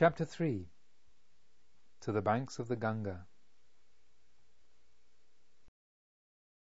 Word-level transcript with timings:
Chapter 0.00 0.24
3 0.24 0.66
To 2.00 2.10
the 2.10 2.22
Banks 2.22 2.58
of 2.58 2.68
the 2.68 2.76
Ganga 2.76 3.26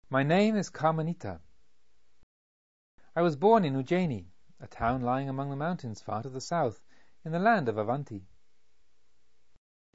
My 0.10 0.24
name 0.24 0.56
is 0.56 0.72
Kamanita. 0.72 1.40
I 3.16 3.22
was 3.22 3.36
born 3.36 3.66
in 3.66 3.76
Ujjaini, 3.76 4.32
a 4.60 4.66
town 4.66 5.04
lying 5.04 5.30
among 5.30 5.52
the 5.52 5.56
mountains 5.56 6.02
far 6.02 6.24
to 6.24 6.30
the 6.30 6.42
south, 6.42 6.82
in 7.24 7.32
the 7.32 7.38
land 7.38 7.70
of 7.70 7.78
Avanti. 7.78 8.26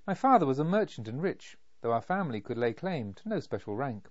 My 0.07 0.15
father 0.15 0.47
was 0.47 0.61
a 0.61 0.65
merchant 0.65 1.09
and 1.09 1.21
rich, 1.21 1.59
though 1.81 1.91
our 1.91 2.03
family 2.03 2.41
could 2.41 2.57
lay 2.57 2.73
claim 2.73 3.15
to 3.15 3.29
no 3.29 3.41
special 3.41 3.75
rank. 3.75 4.09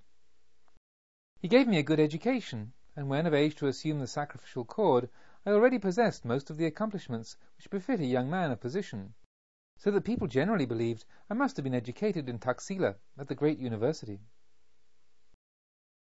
He 1.40 1.48
gave 1.48 1.70
me 1.70 1.78
a 1.78 1.84
good 1.84 2.02
education, 2.02 2.74
and 2.94 3.08
when 3.08 3.26
of 3.26 3.34
age 3.34 3.56
to 3.56 3.68
assume 3.68 4.00
the 4.00 4.06
sacrificial 4.08 4.66
cord, 4.66 5.10
I 5.46 5.52
already 5.52 5.78
possessed 5.78 6.24
most 6.24 6.50
of 6.50 6.56
the 6.56 6.66
accomplishments 6.66 7.36
which 7.58 7.70
befit 7.70 8.00
a 8.00 8.06
young 8.06 8.30
man 8.30 8.52
of 8.52 8.62
position, 8.62 9.14
so 9.78 9.92
that 9.92 10.06
people 10.06 10.28
generally 10.28 10.66
believed 10.66 11.04
I 11.30 11.34
must 11.34 11.58
have 11.58 11.66
been 11.66 11.74
educated 11.74 12.30
in 12.30 12.40
Taxila 12.40 12.96
at 13.18 13.28
the 13.28 13.36
great 13.36 13.60
university. 13.60 14.22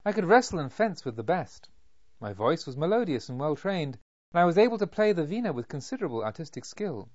I 0.04 0.12
could 0.12 0.24
wrestle 0.24 0.58
and 0.58 0.72
fence 0.72 1.04
with 1.04 1.14
the 1.14 1.22
best. 1.22 1.68
My 2.18 2.32
voice 2.32 2.66
was 2.66 2.76
melodious 2.76 3.28
and 3.28 3.38
well 3.38 3.54
trained, 3.54 4.00
and 4.32 4.40
I 4.40 4.44
was 4.44 4.58
able 4.58 4.78
to 4.78 4.88
play 4.88 5.12
the 5.12 5.24
veena 5.24 5.54
with 5.54 5.68
considerable 5.68 6.24
artistic 6.24 6.64
skill. 6.64 7.08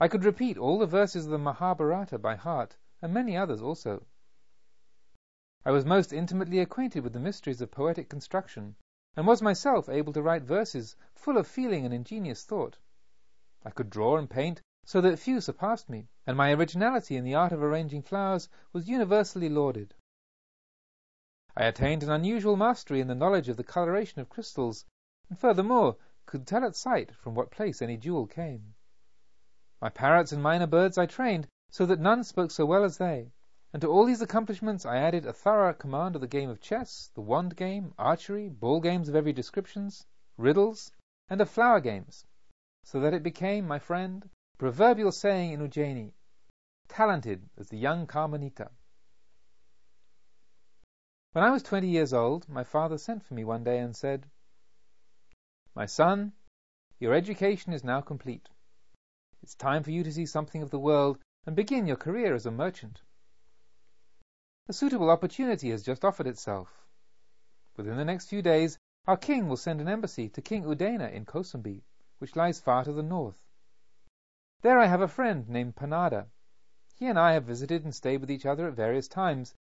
I 0.00 0.08
could 0.08 0.24
repeat 0.24 0.58
all 0.58 0.80
the 0.80 0.86
verses 0.86 1.26
of 1.26 1.30
the 1.30 1.38
Mahabharata 1.38 2.18
by 2.18 2.34
heart, 2.34 2.76
and 3.00 3.14
many 3.14 3.36
others 3.36 3.62
also. 3.62 4.04
I 5.64 5.70
was 5.70 5.84
most 5.84 6.12
intimately 6.12 6.58
acquainted 6.58 7.04
with 7.04 7.12
the 7.12 7.20
mysteries 7.20 7.60
of 7.60 7.70
poetic 7.70 8.08
construction, 8.08 8.74
and 9.16 9.26
was 9.26 9.40
myself 9.40 9.88
able 9.88 10.12
to 10.12 10.22
write 10.22 10.42
verses 10.42 10.94
full 11.14 11.38
of 11.38 11.46
feeling 11.46 11.84
and 11.84 11.94
ingenious 11.94 12.44
thought. 12.44 12.78
I 13.64 13.70
could 13.70 13.90
draw 13.90 14.18
and 14.18 14.28
paint 14.28 14.60
so 14.84 15.00
that 15.00 15.18
few 15.18 15.40
surpassed 15.40 15.88
me, 15.88 16.06
and 16.26 16.36
my 16.36 16.52
originality 16.52 17.16
in 17.16 17.24
the 17.24 17.34
art 17.34 17.50
of 17.50 17.62
arranging 17.62 18.02
flowers 18.02 18.48
was 18.72 18.88
universally 18.88 19.48
lauded. 19.48 19.94
I 21.56 21.64
attained 21.64 22.02
an 22.02 22.10
unusual 22.10 22.56
mastery 22.56 23.00
in 23.00 23.08
the 23.08 23.14
knowledge 23.14 23.48
of 23.48 23.56
the 23.56 23.64
coloration 23.64 24.20
of 24.20 24.28
crystals, 24.28 24.84
and 25.28 25.38
furthermore 25.38 25.96
could 26.26 26.46
tell 26.46 26.64
at 26.64 26.76
sight 26.76 27.16
from 27.16 27.34
what 27.34 27.50
place 27.50 27.80
any 27.80 27.96
jewel 27.96 28.26
came. 28.26 28.74
My 29.80 29.88
parrots 29.88 30.32
and 30.32 30.42
mynah 30.42 30.68
birds 30.68 30.98
I 30.98 31.06
trained 31.06 31.48
so 31.70 31.86
that 31.86 31.98
none 31.98 32.22
spoke 32.22 32.50
so 32.50 32.66
well 32.66 32.84
as 32.84 32.98
they, 32.98 33.32
and 33.76 33.82
to 33.82 33.88
all 33.88 34.06
these 34.06 34.22
accomplishments 34.22 34.86
I 34.86 34.96
added 34.96 35.26
a 35.26 35.34
thorough 35.34 35.74
command 35.74 36.14
of 36.14 36.22
the 36.22 36.26
game 36.26 36.48
of 36.48 36.62
chess, 36.62 37.10
the 37.12 37.20
wand 37.20 37.56
game, 37.56 37.92
archery, 37.98 38.48
ball 38.48 38.80
games 38.80 39.10
of 39.10 39.14
every 39.14 39.34
description, 39.34 39.90
riddles, 40.38 40.90
and 41.28 41.42
of 41.42 41.50
flower 41.50 41.80
games, 41.80 42.24
so 42.84 43.00
that 43.00 43.12
it 43.12 43.22
became, 43.22 43.68
my 43.68 43.78
friend, 43.78 44.30
a 44.54 44.56
proverbial 44.56 45.12
saying 45.12 45.52
in 45.52 45.60
Ujjaini, 45.60 46.14
talented 46.88 47.50
as 47.58 47.68
the 47.68 47.76
young 47.76 48.06
Kamanita. 48.06 48.70
When 51.32 51.44
I 51.44 51.50
was 51.50 51.62
twenty 51.62 51.88
years 51.88 52.14
old, 52.14 52.48
my 52.48 52.64
father 52.64 52.96
sent 52.96 53.26
for 53.26 53.34
me 53.34 53.44
one 53.44 53.62
day 53.62 53.80
and 53.80 53.94
said, 53.94 54.24
My 55.74 55.84
son, 55.84 56.32
your 56.98 57.12
education 57.12 57.74
is 57.74 57.84
now 57.84 58.00
complete. 58.00 58.48
It's 59.42 59.54
time 59.54 59.82
for 59.82 59.90
you 59.90 60.02
to 60.02 60.12
see 60.14 60.24
something 60.24 60.62
of 60.62 60.70
the 60.70 60.80
world 60.80 61.18
and 61.44 61.54
begin 61.54 61.86
your 61.86 61.98
career 61.98 62.34
as 62.34 62.46
a 62.46 62.50
merchant. 62.50 63.02
A 64.68 64.72
suitable 64.72 65.10
opportunity 65.10 65.70
has 65.70 65.84
just 65.84 66.04
offered 66.04 66.26
itself. 66.26 66.84
Within 67.76 67.96
the 67.96 68.04
next 68.04 68.26
few 68.26 68.42
days, 68.42 68.80
our 69.06 69.16
king 69.16 69.46
will 69.46 69.56
send 69.56 69.80
an 69.80 69.86
embassy 69.86 70.28
to 70.30 70.42
King 70.42 70.64
Udena 70.64 71.12
in 71.12 71.24
Kosambi, 71.24 71.84
which 72.18 72.34
lies 72.34 72.58
far 72.58 72.82
to 72.82 72.92
the 72.92 73.04
north. 73.04 73.38
There 74.62 74.80
I 74.80 74.86
have 74.86 75.00
a 75.00 75.06
friend 75.06 75.48
named 75.48 75.76
Panada. 75.76 76.26
He 76.96 77.06
and 77.06 77.16
I 77.16 77.34
have 77.34 77.44
visited 77.44 77.84
and 77.84 77.94
stayed 77.94 78.20
with 78.20 78.30
each 78.30 78.44
other 78.44 78.66
at 78.66 78.74
various 78.74 79.06
times. 79.06 79.54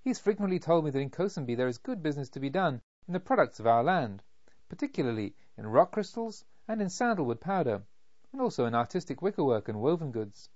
He 0.00 0.10
has 0.10 0.20
frequently 0.20 0.60
told 0.60 0.84
me 0.84 0.92
that 0.92 1.00
in 1.00 1.10
Kosambi 1.10 1.56
there 1.56 1.66
is 1.66 1.78
good 1.78 2.00
business 2.00 2.28
to 2.30 2.38
be 2.38 2.48
done 2.48 2.82
in 3.08 3.14
the 3.14 3.18
products 3.18 3.58
of 3.58 3.66
our 3.66 3.82
land, 3.82 4.22
particularly 4.68 5.34
in 5.56 5.66
rock 5.66 5.90
crystals 5.90 6.44
and 6.68 6.80
in 6.80 6.88
sandalwood 6.88 7.40
powder, 7.40 7.82
and 8.30 8.40
also 8.40 8.66
in 8.66 8.76
artistic 8.76 9.20
wickerwork 9.22 9.68
and 9.68 9.80
woven 9.80 10.12
goods. 10.12 10.50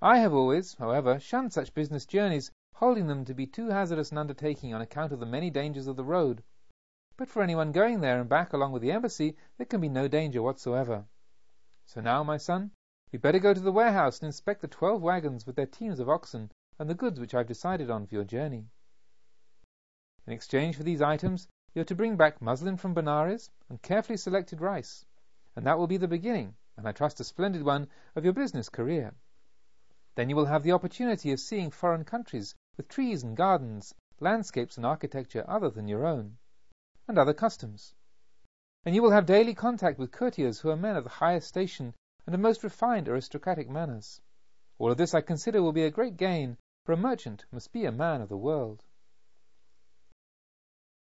I 0.00 0.18
have 0.18 0.32
always, 0.32 0.74
however, 0.74 1.18
shunned 1.18 1.52
such 1.52 1.74
business 1.74 2.06
journeys 2.06 2.52
holding 2.78 3.08
them 3.08 3.24
to 3.24 3.34
be 3.34 3.44
too 3.44 3.70
hazardous 3.70 4.12
an 4.12 4.18
undertaking 4.18 4.72
on 4.72 4.80
account 4.80 5.10
of 5.10 5.18
the 5.18 5.26
many 5.26 5.50
dangers 5.50 5.88
of 5.88 5.96
the 5.96 6.04
road. 6.04 6.40
But 7.16 7.28
for 7.28 7.42
anyone 7.42 7.72
going 7.72 8.00
there 8.00 8.20
and 8.20 8.28
back 8.28 8.52
along 8.52 8.70
with 8.70 8.82
the 8.82 8.92
embassy, 8.92 9.36
there 9.56 9.66
can 9.66 9.80
be 9.80 9.88
no 9.88 10.06
danger 10.06 10.40
whatsoever. 10.42 11.04
So 11.86 12.00
now, 12.00 12.22
my 12.22 12.36
son, 12.36 12.70
we'd 13.10 13.20
better 13.20 13.40
go 13.40 13.52
to 13.52 13.58
the 13.58 13.72
warehouse 13.72 14.20
and 14.20 14.26
inspect 14.26 14.60
the 14.60 14.68
twelve 14.68 15.02
wagons 15.02 15.44
with 15.44 15.56
their 15.56 15.66
teams 15.66 15.98
of 15.98 16.08
oxen 16.08 16.52
and 16.78 16.88
the 16.88 16.94
goods 16.94 17.18
which 17.18 17.34
I've 17.34 17.48
decided 17.48 17.90
on 17.90 18.06
for 18.06 18.14
your 18.14 18.22
journey. 18.22 18.68
In 20.24 20.32
exchange 20.32 20.76
for 20.76 20.84
these 20.84 21.02
items, 21.02 21.48
you're 21.74 21.84
to 21.84 21.96
bring 21.96 22.16
back 22.16 22.40
muslin 22.40 22.76
from 22.76 22.94
Benares 22.94 23.50
and 23.68 23.82
carefully 23.82 24.16
selected 24.16 24.60
rice, 24.60 25.04
and 25.56 25.66
that 25.66 25.78
will 25.78 25.88
be 25.88 25.96
the 25.96 26.06
beginning, 26.06 26.54
and 26.76 26.86
I 26.86 26.92
trust 26.92 27.18
a 27.18 27.24
splendid 27.24 27.64
one, 27.64 27.88
of 28.14 28.22
your 28.22 28.34
business 28.34 28.68
career. 28.68 29.16
Then 30.14 30.30
you 30.30 30.36
will 30.36 30.46
have 30.46 30.62
the 30.62 30.72
opportunity 30.72 31.32
of 31.32 31.40
seeing 31.40 31.72
foreign 31.72 32.04
countries 32.04 32.54
with 32.78 32.88
trees 32.88 33.24
and 33.24 33.36
gardens, 33.36 33.92
landscapes 34.20 34.76
and 34.76 34.86
architecture 34.86 35.44
other 35.48 35.68
than 35.68 35.88
your 35.88 36.06
own, 36.06 36.38
and 37.08 37.18
other 37.18 37.34
customs. 37.34 37.92
And 38.84 38.94
you 38.94 39.02
will 39.02 39.10
have 39.10 39.26
daily 39.26 39.52
contact 39.52 39.98
with 39.98 40.12
courtiers 40.12 40.60
who 40.60 40.70
are 40.70 40.76
men 40.76 40.96
of 40.96 41.04
the 41.04 41.10
highest 41.10 41.48
station 41.48 41.92
and 42.24 42.34
of 42.34 42.40
most 42.40 42.62
refined 42.62 43.08
aristocratic 43.08 43.68
manners. 43.68 44.20
All 44.78 44.92
of 44.92 44.96
this 44.96 45.12
I 45.12 45.20
consider 45.20 45.60
will 45.60 45.72
be 45.72 45.82
a 45.82 45.90
great 45.90 46.16
gain, 46.16 46.56
for 46.84 46.92
a 46.92 46.96
merchant 46.96 47.44
must 47.50 47.72
be 47.72 47.84
a 47.84 47.90
man 47.90 48.20
of 48.20 48.28
the 48.28 48.36
world. 48.36 48.84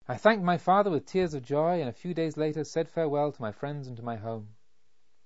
I 0.09 0.17
thanked 0.17 0.43
my 0.43 0.57
father 0.57 0.91
with 0.91 1.05
tears 1.05 1.35
of 1.35 1.43
joy, 1.43 1.81
and 1.81 1.89
a 1.91 1.93
few 1.93 2.15
days 2.15 2.39
later 2.39 2.65
said 2.65 2.89
farewell 2.89 3.31
to 3.31 3.43
my 3.43 3.53
friends 3.53 3.87
and 3.87 3.97
to 3.99 4.03
my 4.03 4.17
home. 4.17 4.57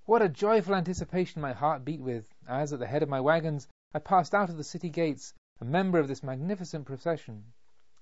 What 0.06 0.22
a 0.22 0.28
joyful 0.28 0.74
anticipation 0.74 1.40
my 1.40 1.52
heart 1.52 1.84
beat 1.84 2.00
with, 2.00 2.34
as, 2.48 2.72
at 2.72 2.80
the 2.80 2.88
head 2.88 3.04
of 3.04 3.08
my 3.08 3.20
wagons, 3.20 3.68
I 3.94 4.00
passed 4.00 4.34
out 4.34 4.50
of 4.50 4.56
the 4.56 4.64
city 4.64 4.90
gates 4.90 5.34
a 5.62 5.64
member 5.64 6.00
of 6.00 6.08
this 6.08 6.24
magnificent 6.24 6.84
procession, 6.84 7.44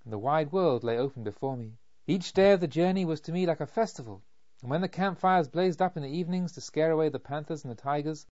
and 0.03 0.11
the 0.11 0.19
wide 0.19 0.51
world 0.51 0.83
lay 0.83 0.97
open 0.97 1.23
before 1.23 1.59
me. 1.59 1.77
Each 2.07 2.33
day 2.33 2.53
of 2.53 2.61
the 2.61 2.67
journey 2.67 3.05
was 3.05 3.21
to 3.21 3.33
me 3.33 3.45
like 3.45 3.61
a 3.61 3.67
festival, 3.67 4.23
and 4.63 4.71
when 4.71 4.81
the 4.81 4.89
campfires 4.89 5.47
blazed 5.47 5.83
up 5.83 5.95
in 5.95 6.03
the 6.03 6.09
evenings 6.09 6.53
to 6.53 6.63
scare 6.63 6.91
away 6.91 7.11
the 7.11 7.19
panthers 7.19 7.63
and 7.63 7.71
the 7.71 7.75
tigers, 7.75 8.27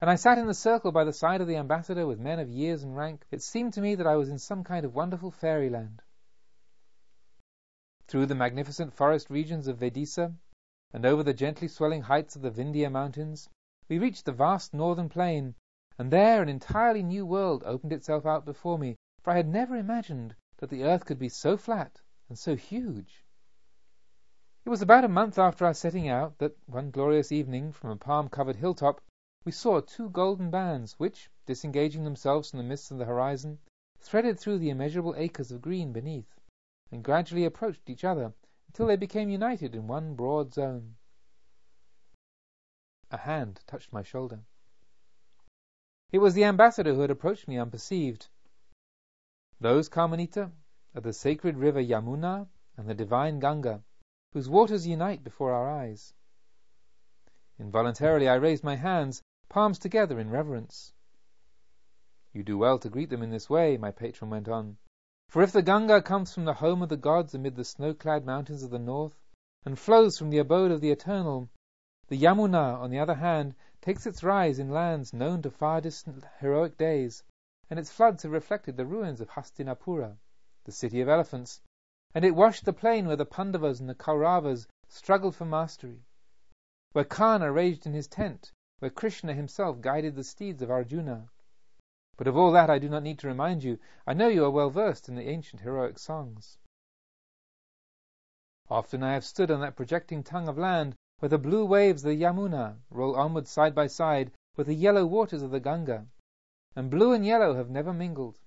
and 0.00 0.10
I 0.10 0.16
sat 0.16 0.36
in 0.36 0.48
the 0.48 0.52
circle 0.52 0.90
by 0.90 1.04
the 1.04 1.12
side 1.12 1.40
of 1.40 1.46
the 1.46 1.54
ambassador 1.54 2.08
with 2.08 2.18
men 2.18 2.40
of 2.40 2.48
years 2.48 2.82
and 2.82 2.96
rank, 2.96 3.24
it 3.30 3.40
seemed 3.40 3.72
to 3.74 3.80
me 3.80 3.94
that 3.94 4.06
I 4.08 4.16
was 4.16 4.28
in 4.28 4.40
some 4.40 4.64
kind 4.64 4.84
of 4.84 4.96
wonderful 4.96 5.30
fairyland. 5.30 6.02
Through 8.08 8.26
the 8.26 8.34
magnificent 8.34 8.92
forest 8.94 9.30
regions 9.30 9.68
of 9.68 9.78
Vedisa, 9.78 10.34
and 10.92 11.06
over 11.06 11.22
the 11.22 11.32
gently 11.32 11.68
swelling 11.68 12.02
heights 12.02 12.34
of 12.34 12.42
the 12.42 12.50
Vindhya 12.50 12.90
mountains, 12.90 13.48
we 13.88 14.00
reached 14.00 14.24
the 14.24 14.32
vast 14.32 14.74
northern 14.74 15.08
plain, 15.08 15.54
and 15.98 16.10
there 16.10 16.42
an 16.42 16.48
entirely 16.48 17.02
new 17.02 17.26
world 17.26 17.62
opened 17.64 17.92
itself 17.92 18.24
out 18.26 18.44
before 18.44 18.78
me, 18.78 18.96
for 19.20 19.30
I 19.30 19.36
had 19.36 19.48
never 19.48 19.76
imagined 19.76 20.34
that 20.58 20.70
the 20.70 20.84
earth 20.84 21.04
could 21.04 21.18
be 21.18 21.28
so 21.28 21.56
flat 21.56 22.00
and 22.28 22.38
so 22.38 22.56
huge. 22.56 23.24
It 24.64 24.70
was 24.70 24.80
about 24.80 25.04
a 25.04 25.08
month 25.08 25.38
after 25.38 25.66
our 25.66 25.74
setting 25.74 26.08
out 26.08 26.38
that, 26.38 26.56
one 26.66 26.90
glorious 26.90 27.32
evening, 27.32 27.72
from 27.72 27.90
a 27.90 27.96
palm 27.96 28.28
covered 28.28 28.56
hilltop, 28.56 29.00
we 29.44 29.50
saw 29.50 29.80
two 29.80 30.08
golden 30.10 30.50
bands 30.50 30.98
which, 31.00 31.30
disengaging 31.46 32.04
themselves 32.04 32.50
from 32.50 32.58
the 32.58 32.64
mists 32.64 32.90
of 32.90 32.98
the 32.98 33.04
horizon, 33.04 33.58
threaded 33.98 34.38
through 34.38 34.58
the 34.58 34.70
immeasurable 34.70 35.14
acres 35.16 35.50
of 35.50 35.62
green 35.62 35.92
beneath, 35.92 36.38
and 36.92 37.02
gradually 37.02 37.44
approached 37.44 37.90
each 37.90 38.04
other 38.04 38.32
until 38.68 38.86
they 38.86 38.96
became 38.96 39.28
united 39.28 39.74
in 39.74 39.88
one 39.88 40.14
broad 40.14 40.54
zone. 40.54 40.96
A 43.10 43.16
hand 43.16 43.60
touched 43.66 43.92
my 43.92 44.02
shoulder. 44.02 44.44
It 46.12 46.18
was 46.18 46.34
the 46.34 46.44
ambassador 46.44 46.92
who 46.92 47.00
had 47.00 47.10
approached 47.10 47.48
me 47.48 47.56
unperceived. 47.56 48.28
Those, 49.58 49.88
Kamanita, 49.88 50.52
are 50.94 51.00
the 51.00 51.14
sacred 51.14 51.56
river 51.56 51.80
Yamuna 51.80 52.48
and 52.76 52.86
the 52.86 52.94
divine 52.94 53.40
Ganga, 53.40 53.82
whose 54.34 54.50
waters 54.50 54.86
unite 54.86 55.24
before 55.24 55.52
our 55.52 55.70
eyes. 55.70 56.12
Involuntarily 57.58 58.28
I 58.28 58.34
raised 58.34 58.62
my 58.62 58.76
hands, 58.76 59.22
palms 59.48 59.78
together 59.78 60.20
in 60.20 60.28
reverence. 60.28 60.92
You 62.34 62.42
do 62.42 62.58
well 62.58 62.78
to 62.80 62.90
greet 62.90 63.08
them 63.08 63.22
in 63.22 63.30
this 63.30 63.48
way, 63.48 63.78
my 63.78 63.90
patron 63.90 64.30
went 64.30 64.48
on. 64.48 64.76
For 65.28 65.40
if 65.40 65.52
the 65.52 65.62
Ganga 65.62 66.02
comes 66.02 66.34
from 66.34 66.44
the 66.44 66.54
home 66.54 66.82
of 66.82 66.90
the 66.90 66.96
gods 66.98 67.34
amid 67.34 67.56
the 67.56 67.64
snow-clad 67.64 68.26
mountains 68.26 68.62
of 68.62 68.70
the 68.70 68.78
north, 68.78 69.18
and 69.64 69.78
flows 69.78 70.18
from 70.18 70.28
the 70.28 70.38
abode 70.38 70.72
of 70.72 70.82
the 70.82 70.90
eternal, 70.90 71.48
the 72.08 72.18
Yamuna, 72.18 72.78
on 72.78 72.90
the 72.90 72.98
other 72.98 73.14
hand, 73.14 73.54
takes 73.82 74.06
its 74.06 74.24
rise 74.24 74.58
in 74.58 74.70
lands 74.70 75.12
known 75.12 75.42
to 75.42 75.50
far 75.50 75.82
distant 75.82 76.24
heroic 76.40 76.78
days, 76.78 77.22
and 77.68 77.78
its 77.78 77.92
floods 77.92 78.22
have 78.22 78.32
reflected 78.32 78.78
the 78.78 78.86
ruins 78.86 79.20
of 79.20 79.28
Hastinapura, 79.28 80.16
the 80.64 80.72
city 80.72 81.02
of 81.02 81.08
elephants, 81.10 81.60
and 82.14 82.24
it 82.24 82.34
washed 82.34 82.64
the 82.64 82.72
plain 82.72 83.06
where 83.06 83.16
the 83.16 83.26
Pandavas 83.26 83.80
and 83.80 83.90
the 83.90 83.94
Kauravas 83.94 84.66
struggled 84.88 85.36
for 85.36 85.44
mastery, 85.44 86.06
where 86.92 87.04
Karna 87.04 87.52
raged 87.52 87.84
in 87.84 87.92
his 87.92 88.08
tent 88.08 88.52
where 88.82 88.90
Krishna 88.90 89.32
himself 89.32 89.80
guided 89.80 90.16
the 90.16 90.24
steeds 90.24 90.60
of 90.60 90.68
Arjuna. 90.68 91.30
But 92.16 92.26
of 92.26 92.36
all 92.36 92.50
that 92.50 92.68
I 92.68 92.80
do 92.80 92.88
not 92.88 93.04
need 93.04 93.20
to 93.20 93.28
remind 93.28 93.62
you. 93.62 93.78
I 94.08 94.12
know 94.12 94.26
you 94.26 94.44
are 94.44 94.50
well 94.50 94.70
versed 94.70 95.08
in 95.08 95.14
the 95.14 95.28
ancient 95.28 95.62
heroic 95.62 96.00
songs. 96.00 96.58
Often 98.68 99.04
I 99.04 99.12
have 99.12 99.24
stood 99.24 99.52
on 99.52 99.60
that 99.60 99.76
projecting 99.76 100.24
tongue 100.24 100.48
of 100.48 100.58
land 100.58 100.96
where 101.22 101.28
the 101.28 101.38
blue 101.38 101.64
waves 101.64 102.04
of 102.04 102.10
the 102.10 102.20
Yamuna 102.20 102.76
roll 102.90 103.14
onward 103.14 103.46
side 103.46 103.76
by 103.76 103.86
side 103.86 104.32
with 104.56 104.66
the 104.66 104.74
yellow 104.74 105.06
waters 105.06 105.40
of 105.40 105.52
the 105.52 105.60
Ganga, 105.60 106.04
and 106.74 106.90
blue 106.90 107.12
and 107.12 107.24
yellow 107.24 107.54
have 107.54 107.70
never 107.70 107.92
mingled. 107.92 108.40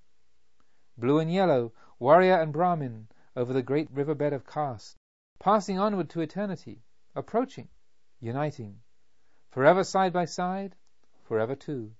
Blue 0.97 1.19
and 1.19 1.31
yellow, 1.31 1.71
warrior 1.99 2.33
and 2.33 2.51
Brahmin, 2.51 3.07
over 3.33 3.53
the 3.53 3.61
great 3.61 3.89
river 3.91 4.13
bed 4.13 4.33
of 4.33 4.45
caste, 4.45 4.97
passing 5.39 5.79
onward 5.79 6.09
to 6.09 6.19
eternity, 6.19 6.83
approaching, 7.15 7.69
uniting, 8.19 8.81
forever 9.51 9.85
side 9.85 10.11
by 10.11 10.25
side, 10.25 10.75
forever 11.23 11.55
two. 11.55 11.95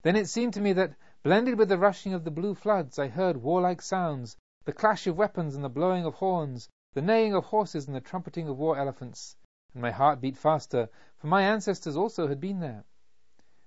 Then 0.00 0.16
it 0.16 0.30
seemed 0.30 0.54
to 0.54 0.62
me 0.62 0.72
that, 0.72 0.94
blended 1.22 1.58
with 1.58 1.68
the 1.68 1.76
rushing 1.76 2.14
of 2.14 2.24
the 2.24 2.30
blue 2.30 2.54
floods, 2.54 2.98
I 2.98 3.08
heard 3.08 3.36
warlike 3.36 3.82
sounds, 3.82 4.38
the 4.64 4.72
clash 4.72 5.06
of 5.06 5.18
weapons 5.18 5.54
and 5.54 5.62
the 5.62 5.68
blowing 5.68 6.06
of 6.06 6.14
horns, 6.14 6.70
the 6.94 7.02
neighing 7.02 7.34
of 7.34 7.44
horses 7.44 7.86
and 7.86 7.94
the 7.94 8.00
trumpeting 8.00 8.48
of 8.48 8.56
war 8.56 8.78
elephants, 8.78 9.36
and 9.72 9.82
my 9.82 9.90
heart 9.90 10.20
beat 10.20 10.36
faster, 10.36 10.88
for 11.16 11.26
my 11.26 11.42
ancestors 11.42 11.96
also 11.96 12.26
had 12.26 12.40
been 12.40 12.60
there, 12.60 12.84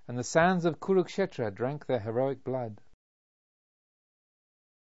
and 0.06 0.18
the 0.18 0.24
sands 0.24 0.64
of 0.64 0.80
Kurukshetra 0.80 1.50
drank 1.50 1.86
their 1.86 2.00
heroic 2.00 2.42
blood. 2.42 2.80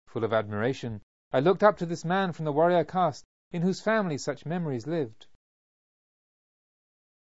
Full 0.09 0.25
of 0.25 0.33
admiration, 0.33 1.01
I 1.33 1.41
looked 1.41 1.63
up 1.63 1.79
to 1.79 1.87
this 1.87 2.05
man 2.05 2.33
from 2.33 2.45
the 2.45 2.53
warrior 2.53 2.85
caste, 2.85 3.25
in 3.51 3.63
whose 3.63 3.81
family 3.81 4.19
such 4.19 4.45
memories 4.45 4.87
lived. 4.87 5.27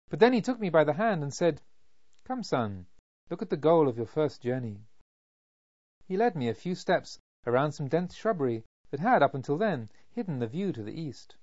But 0.09 0.19
then 0.19 0.33
he 0.33 0.41
took 0.41 0.59
me 0.59 0.69
by 0.69 0.83
the 0.83 0.93
hand 0.93 1.23
and 1.23 1.33
said, 1.33 1.61
Come, 2.25 2.43
son, 2.43 2.87
Look 3.27 3.41
at 3.41 3.49
the 3.49 3.57
goal 3.57 3.87
of 3.87 3.97
your 3.97 4.05
first 4.05 4.43
journey. 4.43 4.85
He 6.07 6.15
led 6.15 6.35
me 6.35 6.47
a 6.47 6.53
few 6.53 6.75
steps 6.75 7.19
around 7.47 7.71
some 7.71 7.87
dense 7.87 8.13
shrubbery 8.13 8.65
that 8.95 9.01
had, 9.01 9.21
up 9.21 9.35
until 9.35 9.57
then, 9.57 9.89
hidden 10.09 10.39
the 10.39 10.47
view 10.47 10.71
to 10.71 10.81
the 10.81 10.97
east. 10.97 11.35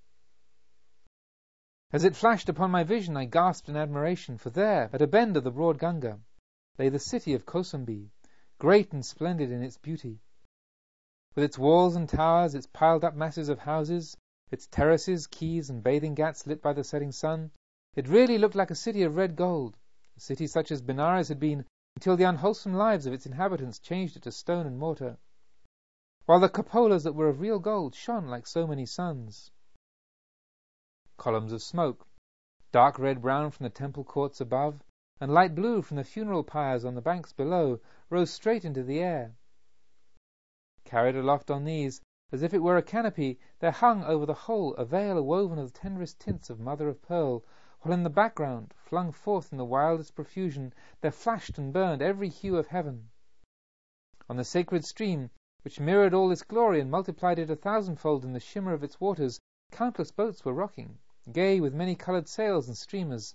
As 1.92 2.02
it 2.02 2.16
flashed 2.16 2.48
upon 2.48 2.70
my 2.70 2.82
vision, 2.82 3.14
I 3.14 3.26
gasped 3.26 3.68
in 3.68 3.76
admiration, 3.76 4.38
for 4.38 4.48
there, 4.48 4.88
at 4.90 5.02
a 5.02 5.06
bend 5.06 5.36
of 5.36 5.44
the 5.44 5.50
broad 5.50 5.78
Ganga, 5.78 6.18
lay 6.78 6.88
the 6.88 6.98
city 6.98 7.34
of 7.34 7.44
Kosambi, 7.44 8.08
great 8.58 8.90
and 8.94 9.04
splendid 9.04 9.50
in 9.50 9.62
its 9.62 9.76
beauty. 9.76 10.22
With 11.34 11.44
its 11.44 11.58
walls 11.58 11.94
and 11.94 12.08
towers, 12.08 12.54
its 12.54 12.64
piled 12.68 13.04
up 13.04 13.14
masses 13.14 13.50
of 13.50 13.58
houses, 13.58 14.16
its 14.50 14.66
terraces, 14.66 15.26
quays, 15.26 15.68
and 15.68 15.84
bathing 15.84 16.14
ghats 16.14 16.46
lit 16.46 16.62
by 16.62 16.72
the 16.72 16.82
setting 16.82 17.12
sun, 17.12 17.50
it 17.94 18.08
really 18.08 18.38
looked 18.38 18.54
like 18.54 18.70
a 18.70 18.74
city 18.74 19.02
of 19.02 19.16
red 19.16 19.36
gold, 19.36 19.76
a 20.16 20.20
city 20.20 20.46
such 20.46 20.72
as 20.72 20.80
Benares 20.80 21.28
had 21.28 21.38
been 21.38 21.66
until 21.96 22.16
the 22.16 22.24
unwholesome 22.24 22.72
lives 22.72 23.04
of 23.04 23.12
its 23.12 23.26
inhabitants 23.26 23.78
changed 23.78 24.16
it 24.16 24.22
to 24.22 24.32
stone 24.32 24.66
and 24.66 24.78
mortar, 24.78 25.18
while 26.24 26.38
the 26.38 26.48
cupolas 26.48 27.02
that 27.02 27.14
were 27.14 27.28
of 27.28 27.40
real 27.40 27.58
gold 27.58 27.94
shone 27.94 28.28
like 28.28 28.46
so 28.46 28.64
many 28.64 28.86
suns. 28.86 29.50
Columns 31.16 31.52
of 31.52 31.60
smoke, 31.60 32.06
dark 32.70 32.96
red-brown 32.98 33.50
from 33.50 33.64
the 33.64 33.70
temple 33.70 34.04
courts 34.04 34.40
above, 34.40 34.84
and 35.20 35.34
light 35.34 35.54
blue 35.54 35.82
from 35.82 35.96
the 35.96 36.04
funeral 36.04 36.44
pyres 36.44 36.84
on 36.84 36.94
the 36.94 37.00
banks 37.00 37.32
below, 37.32 37.80
rose 38.08 38.30
straight 38.30 38.64
into 38.64 38.84
the 38.84 39.00
air. 39.00 39.34
Carried 40.84 41.16
aloft 41.16 41.50
on 41.50 41.64
these, 41.64 42.00
as 42.30 42.42
if 42.42 42.54
it 42.54 42.62
were 42.62 42.76
a 42.76 42.82
canopy, 42.82 43.40
there 43.58 43.72
hung 43.72 44.04
over 44.04 44.24
the 44.24 44.32
whole 44.32 44.74
a 44.74 44.84
veil 44.84 45.20
woven 45.20 45.58
of 45.58 45.72
the 45.72 45.78
tenderest 45.78 46.20
tints 46.20 46.48
of 46.50 46.60
mother 46.60 46.88
of 46.88 47.02
pearl, 47.02 47.44
while 47.80 47.92
in 47.92 48.04
the 48.04 48.10
background, 48.10 48.72
flung 48.76 49.10
forth 49.10 49.50
in 49.50 49.58
the 49.58 49.64
wildest 49.64 50.14
profusion, 50.14 50.72
there 51.00 51.10
flashed 51.10 51.58
and 51.58 51.72
burned 51.72 52.00
every 52.00 52.28
hue 52.28 52.56
of 52.56 52.68
heaven. 52.68 53.10
On 54.30 54.36
the 54.36 54.44
sacred 54.44 54.84
stream, 54.84 55.30
which 55.62 55.78
mirrored 55.78 56.12
all 56.12 56.30
its 56.32 56.42
glory 56.42 56.80
and 56.80 56.90
multiplied 56.90 57.38
it 57.38 57.48
a 57.48 57.54
thousandfold 57.54 58.24
in 58.24 58.32
the 58.32 58.40
shimmer 58.40 58.72
of 58.72 58.82
its 58.82 59.00
waters, 59.00 59.40
countless 59.70 60.10
boats 60.10 60.44
were 60.44 60.52
rocking, 60.52 60.98
gay 61.30 61.60
with 61.60 61.72
many 61.72 61.94
coloured 61.94 62.26
sails 62.28 62.66
and 62.66 62.76
streamers, 62.76 63.34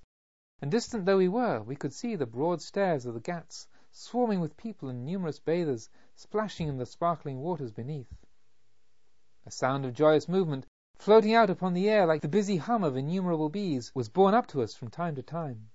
and 0.61 0.69
distant 0.69 1.05
though 1.05 1.17
we 1.17 1.29
were, 1.29 1.61
we 1.61 1.75
could 1.75 1.93
see 1.93 2.15
the 2.15 2.25
broad 2.25 2.61
stairs 2.61 3.05
of 3.05 3.13
the 3.13 3.21
ghats 3.21 3.65
swarming 3.91 4.41
with 4.41 4.57
people 4.57 4.89
and 4.89 5.05
numerous 5.05 5.39
bathers 5.39 5.89
splashing 6.15 6.67
in 6.67 6.77
the 6.77 6.85
sparkling 6.85 7.39
waters 7.39 7.71
beneath. 7.71 8.13
A 9.45 9.51
sound 9.51 9.85
of 9.85 9.93
joyous 9.93 10.27
movement 10.27 10.65
floating 10.97 11.33
out 11.33 11.49
upon 11.49 11.73
the 11.73 11.89
air 11.89 12.05
like 12.05 12.21
the 12.21 12.27
busy 12.27 12.57
hum 12.57 12.83
of 12.83 12.97
innumerable 12.97 13.49
bees, 13.49 13.95
was 13.95 14.09
borne 14.09 14.33
up 14.33 14.47
to 14.47 14.61
us 14.61 14.75
from 14.75 14.89
time 14.89 15.15
to 15.15 15.23
time. 15.23 15.69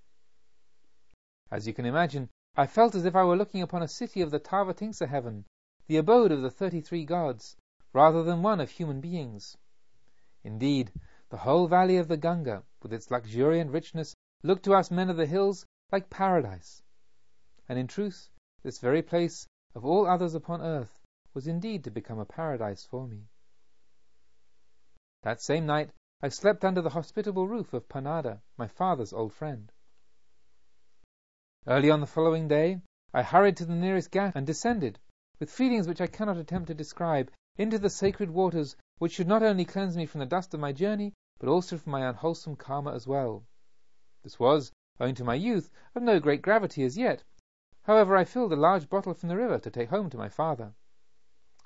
As 1.49 1.65
you 1.65 1.73
can 1.73 1.85
imagine, 1.85 2.29
I 2.55 2.67
felt 2.67 2.93
as 2.93 3.05
if 3.05 3.15
I 3.15 3.23
were 3.23 3.35
looking 3.35 3.63
upon 3.63 3.81
a 3.81 3.87
city 3.87 4.21
of 4.21 4.29
the 4.29 4.39
Tavatimsa 4.39 5.07
heaven, 5.07 5.45
the 5.87 5.97
abode 5.97 6.31
of 6.31 6.41
the 6.41 6.49
thirty-three 6.49 7.05
gods, 7.05 7.55
rather 7.93 8.23
than 8.23 8.41
one 8.41 8.59
of 8.59 8.69
human 8.69 9.01
beings. 9.01 9.57
Indeed, 10.43 10.91
the 11.29 11.37
whole 11.37 11.67
valley 11.67 11.97
of 11.97 12.07
the 12.07 12.17
Ganga, 12.17 12.63
with 12.81 12.93
its 12.93 13.09
luxuriant 13.09 13.71
richness, 13.71 14.15
looked 14.43 14.63
to 14.63 14.73
us 14.73 14.91
men 14.91 15.09
of 15.09 15.17
the 15.17 15.25
hills 15.25 15.65
like 15.91 16.09
paradise. 16.09 16.81
And 17.69 17.79
in 17.79 17.87
truth, 17.87 18.29
this 18.63 18.79
very 18.79 19.01
place, 19.01 19.47
of 19.75 19.85
all 19.85 20.05
others 20.05 20.35
upon 20.35 20.61
earth, 20.61 20.99
was 21.33 21.47
indeed 21.47 21.83
to 21.83 21.91
become 21.91 22.19
a 22.19 22.25
paradise 22.25 22.85
for 22.85 23.07
me. 23.07 23.27
That 25.23 25.41
same 25.41 25.65
night 25.65 25.89
I 26.21 26.29
slept 26.29 26.63
under 26.63 26.81
the 26.81 26.89
hospitable 26.89 27.47
roof 27.47 27.73
of 27.73 27.87
Panada, 27.89 28.41
my 28.57 28.67
father's 28.67 29.13
old 29.13 29.33
friend. 29.33 29.71
Early 31.65 31.89
on 31.89 32.01
the 32.01 32.07
following 32.07 32.47
day 32.47 32.81
I 33.13 33.23
hurried 33.23 33.57
to 33.57 33.65
the 33.65 33.75
nearest 33.75 34.11
ghat 34.11 34.33
and 34.35 34.45
descended, 34.45 34.99
with 35.43 35.51
feelings 35.51 35.89
which 35.89 35.99
I 35.99 36.07
cannot 36.07 36.37
attempt 36.37 36.67
to 36.67 36.73
describe, 36.73 37.29
into 37.57 37.77
the 37.77 37.89
sacred 37.89 38.31
waters 38.31 38.77
which 38.99 39.11
should 39.11 39.27
not 39.27 39.43
only 39.43 39.65
cleanse 39.65 39.97
me 39.97 40.05
from 40.05 40.19
the 40.19 40.25
dust 40.25 40.53
of 40.53 40.61
my 40.61 40.71
journey, 40.71 41.13
but 41.37 41.49
also 41.49 41.77
from 41.77 41.91
my 41.91 42.07
unwholesome 42.07 42.55
karma 42.55 42.93
as 42.93 43.07
well. 43.07 43.43
This 44.23 44.39
was, 44.39 44.71
owing 45.01 45.15
to 45.15 45.25
my 45.25 45.35
youth, 45.35 45.69
of 45.95 46.01
no 46.01 46.21
great 46.21 46.41
gravity 46.41 46.85
as 46.85 46.97
yet. 46.97 47.25
However, 47.81 48.15
I 48.15 48.23
filled 48.23 48.53
a 48.53 48.55
large 48.55 48.87
bottle 48.87 49.13
from 49.13 49.27
the 49.27 49.35
river 49.35 49.59
to 49.59 49.69
take 49.69 49.89
home 49.89 50.09
to 50.11 50.17
my 50.17 50.29
father. 50.29 50.75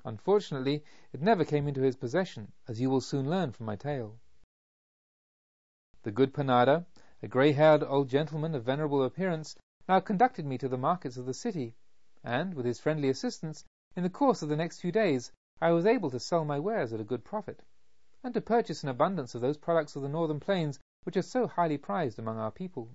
Unfortunately, 0.04 0.84
it 1.14 1.22
never 1.22 1.46
came 1.46 1.68
into 1.68 1.82
his 1.82 1.98
possession, 1.98 2.54
as 2.68 2.82
you 2.82 2.90
will 2.90 3.00
soon 3.00 3.30
learn 3.30 3.52
from 3.52 3.68
my 3.68 3.76
tale. 3.76 4.18
The 6.02 6.12
good 6.12 6.34
Panada, 6.34 6.88
a 7.22 7.28
grey-haired 7.28 7.84
old 7.84 8.10
gentleman 8.10 8.56
of 8.56 8.64
venerable 8.64 9.04
appearance, 9.04 9.56
now 9.88 10.00
conducted 10.00 10.48
me 10.48 10.58
to 10.58 10.68
the 10.68 10.80
markets 10.80 11.18
of 11.18 11.28
the 11.28 11.34
city, 11.36 11.76
and, 12.28 12.54
with 12.54 12.66
his 12.66 12.78
friendly 12.78 13.08
assistance, 13.08 13.64
in 13.96 14.04
the 14.04 14.10
course 14.10 14.42
of 14.42 14.50
the 14.50 14.56
next 14.58 14.82
few 14.82 14.92
days 14.92 15.32
I 15.62 15.72
was 15.72 15.86
able 15.86 16.12
to 16.12 16.20
sell 16.20 16.44
my 16.44 16.60
wares 16.60 16.92
at 16.92 17.00
a 17.00 17.06
good 17.06 17.24
profit, 17.24 17.64
and 18.22 18.34
to 18.34 18.42
purchase 18.42 18.84
an 18.84 18.90
abundance 18.90 19.34
of 19.34 19.40
those 19.40 19.56
products 19.56 19.96
of 19.96 20.02
the 20.02 20.10
northern 20.10 20.42
plains 20.42 20.78
which 21.04 21.16
are 21.16 21.22
so 21.22 21.48
highly 21.48 21.78
prized 21.78 22.20
among 22.20 22.38
our 22.38 22.52
people. 22.52 22.94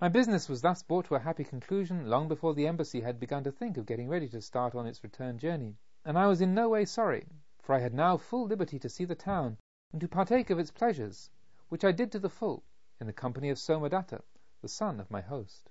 My 0.00 0.08
business 0.08 0.48
was 0.48 0.62
thus 0.62 0.82
brought 0.82 1.04
to 1.06 1.14
a 1.14 1.20
happy 1.20 1.44
conclusion 1.44 2.08
long 2.08 2.26
before 2.26 2.54
the 2.54 2.66
embassy 2.66 3.02
had 3.02 3.20
begun 3.20 3.44
to 3.44 3.52
think 3.52 3.76
of 3.76 3.84
getting 3.84 4.08
ready 4.08 4.30
to 4.30 4.40
start 4.40 4.74
on 4.74 4.86
its 4.86 5.04
return 5.04 5.38
journey, 5.38 5.76
and 6.06 6.18
I 6.18 6.28
was 6.28 6.40
in 6.40 6.54
no 6.54 6.70
way 6.70 6.86
sorry, 6.86 7.28
for 7.60 7.74
I 7.74 7.80
had 7.80 7.92
now 7.92 8.16
full 8.16 8.46
liberty 8.46 8.78
to 8.78 8.88
see 8.88 9.04
the 9.04 9.14
town 9.14 9.58
and 9.92 10.00
to 10.00 10.08
partake 10.08 10.48
of 10.48 10.58
its 10.58 10.70
pleasures, 10.70 11.28
which 11.68 11.84
I 11.84 11.92
did 11.92 12.10
to 12.12 12.18
the 12.18 12.30
full 12.30 12.64
in 12.98 13.06
the 13.06 13.12
company 13.12 13.50
of 13.50 13.58
Somadatta, 13.58 14.22
the 14.62 14.68
son 14.68 14.98
of 14.98 15.10
my 15.10 15.20
host. 15.20 15.68